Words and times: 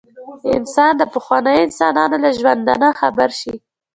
انسان 0.57 0.91
د 0.97 1.01
پخوانیو 1.13 1.63
انسانانو 1.67 2.15
له 2.23 2.29
ژوندانه 2.37 2.87
خبر 2.99 3.29
شي. 3.39 3.53